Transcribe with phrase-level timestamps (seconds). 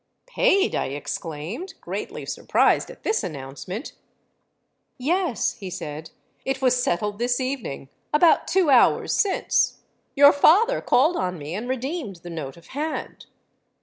[0.25, 6.09] '—'Paid!' I exclaimed, greatly surprised at this announcement.—'Yes,' he said:
[6.43, 9.77] 'it was settled this evening, about two hours since.
[10.15, 13.27] Your father called on me, and redeemed the note of hand.'